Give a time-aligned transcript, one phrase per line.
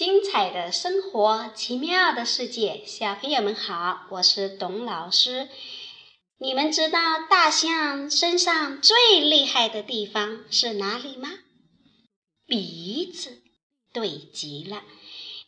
[0.00, 5.50] 精彩的生活，奇妙的世界，小朋友们好，我是董老师。
[6.38, 11.28] 你们知道大象身上最厉害的地方是哪里吗？
[12.46, 13.42] 鼻子，
[13.92, 14.84] 对极了。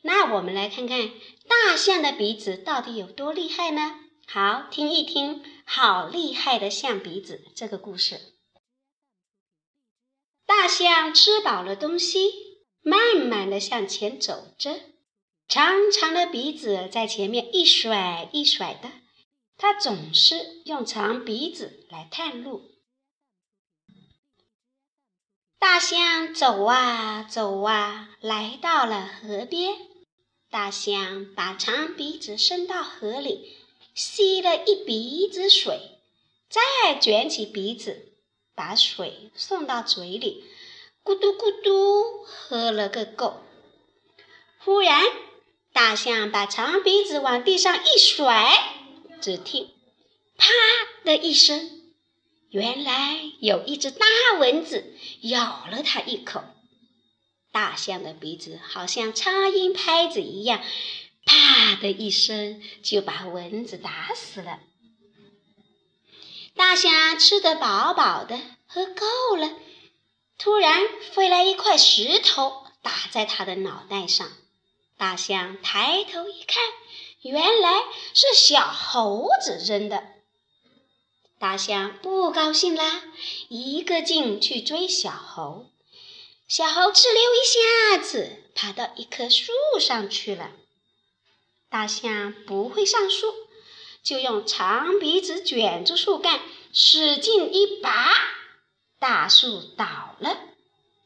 [0.03, 1.09] 那我们来看看
[1.49, 4.01] 大象的鼻子到底有多厉害呢？
[4.27, 8.21] 好，听一听，好厉害的象鼻子这个故事。
[10.45, 12.52] 大象吃饱了东西。
[12.83, 14.81] 慢慢的向前走着，
[15.49, 18.91] 长长的鼻子在前面一甩一甩的，
[19.57, 22.71] 它总是用长鼻子来探路。
[25.59, 29.75] 大象走啊走啊，来到了河边。
[30.51, 33.57] 大象把长鼻子伸到河里，
[33.95, 36.01] 吸了一鼻子水，
[36.51, 38.13] 再卷起鼻子，
[38.55, 40.45] 把水送到嘴里。
[41.05, 43.43] 咕嘟咕嘟，喝了个够。
[44.59, 45.03] 忽然，
[45.73, 48.87] 大象把长鼻子往地上一甩，
[49.21, 49.69] 只听
[50.39, 50.49] “啪”
[51.05, 51.83] 的一声，
[52.51, 54.07] 原来有一只大
[54.39, 56.45] 蚊子咬了它一口。
[57.51, 60.63] 大象的鼻子好像苍蝇拍子一样
[61.27, 64.61] ，“啪”的一声就把蚊子打死了。
[66.55, 69.51] 大象吃得饱饱的，喝够了。
[70.39, 74.29] 突然飞来一块石头，打在他的脑袋上。
[74.99, 76.63] 大象抬头一看，
[77.23, 77.83] 原来
[78.15, 80.05] 是小猴子扔的。
[81.39, 83.03] 大象不高兴啦，
[83.49, 85.67] 一个劲去追小猴。
[86.47, 90.51] 小猴哧溜一下子爬到一棵树上去了。
[91.69, 93.33] 大象不会上树，
[94.03, 96.41] 就用长鼻子卷住树干，
[96.73, 98.13] 使劲一拔。
[99.03, 100.39] 大树倒了，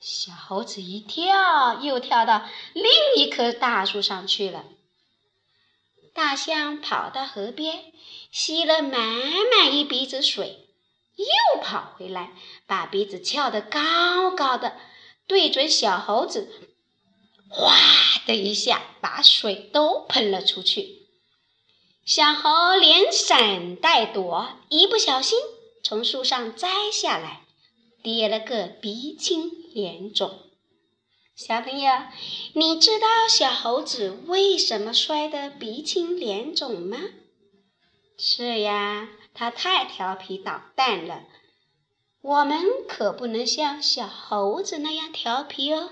[0.01, 2.85] 小猴子一跳，又跳到另
[3.17, 4.65] 一棵大树上去了。
[6.13, 7.95] 大象跑到河边，
[8.31, 10.69] 吸了满满一鼻子水，
[11.17, 12.33] 又跑回来，
[12.67, 14.77] 把鼻子翘得高高的，
[15.27, 16.53] 对准小猴子，
[17.49, 17.75] 哗
[18.27, 21.07] 的一下，把水都喷了出去。
[22.05, 25.39] 小猴连闪带躲，一不小心
[25.83, 27.46] 从树上摘下来。
[28.07, 30.39] 跌了个鼻青脸肿，
[31.35, 31.91] 小朋友，
[32.53, 36.99] 你知道小猴子为什么摔得鼻青脸肿吗？
[38.17, 41.25] 是呀，它太调皮捣蛋了。
[42.23, 45.91] 我们可不能像小猴子那样调皮哦。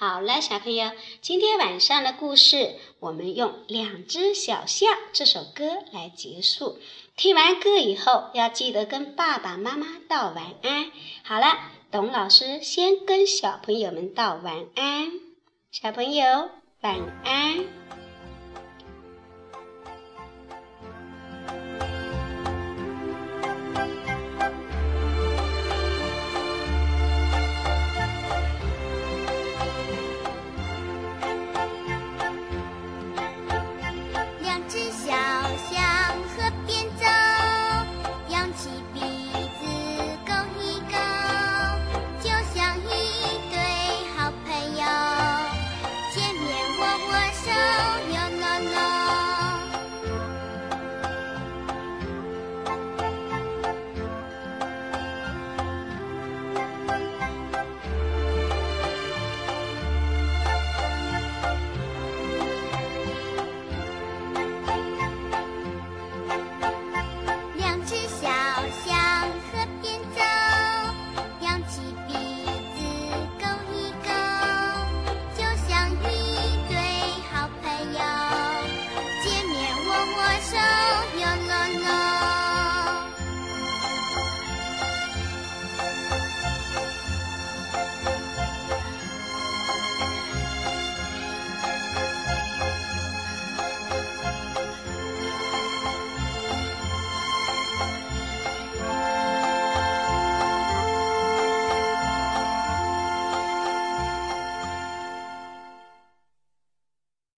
[0.00, 6.78] 好了，小朋友，今天晚上的故事，我们用《两只小象》这首歌来结束。
[7.16, 10.90] 听完歌以后，要记得跟爸爸妈妈道晚安。
[11.22, 11.58] 好了，
[11.90, 15.12] 董老师先跟小朋友们道晚安，
[15.70, 16.48] 小朋友
[16.80, 17.66] 晚安。